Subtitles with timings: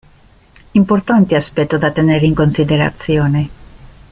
[0.73, 3.49] Importante aspetto da tenere in considerazione.